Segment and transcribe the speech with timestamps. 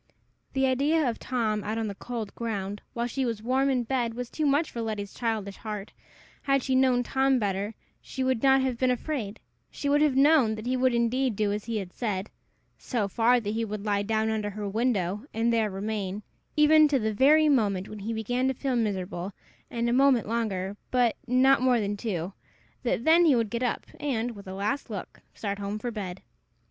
[0.53, 4.15] The idea of Tom, out on the cold ground, while she was warm in bed,
[4.15, 5.93] was too much for Letty's childish heart.
[6.41, 10.55] Had she known Tom better, she would not have been afraid: she would have known
[10.55, 12.31] that he would indeed do as he had said
[12.79, 16.23] so far; that he would lie down under her window, and there remain,
[16.57, 19.33] even to the very moment when he began to feel miserable,
[19.69, 22.33] and a moment longer, but not more than two;
[22.81, 26.23] that then he would get up, and, with a last look, start home for bed.